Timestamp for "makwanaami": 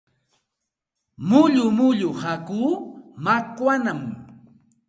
3.23-4.11